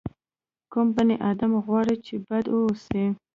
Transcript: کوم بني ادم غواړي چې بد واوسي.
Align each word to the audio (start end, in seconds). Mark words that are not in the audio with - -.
کوم 0.71 0.87
بني 0.95 1.15
ادم 1.31 1.51
غواړي 1.65 1.95
چې 2.05 2.15
بد 2.27 2.45
واوسي. 2.49 3.03